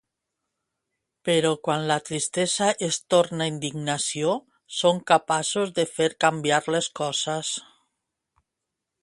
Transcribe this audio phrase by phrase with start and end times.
[1.27, 4.33] Però quan la tristesa es torna indignació,
[4.79, 7.55] són capaços de fer canviar les coses.